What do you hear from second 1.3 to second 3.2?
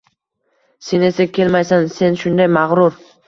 kelmaysan— sen shunday mag‘rur